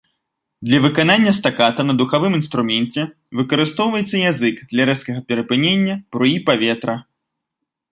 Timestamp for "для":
0.67-0.77, 4.73-4.83